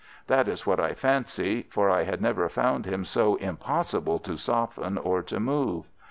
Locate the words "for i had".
1.69-2.23